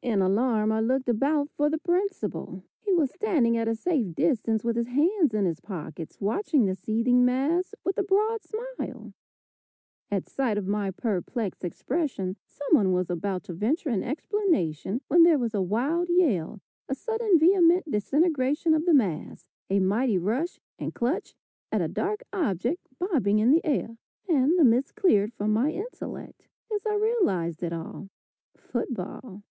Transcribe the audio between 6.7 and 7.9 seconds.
seething mass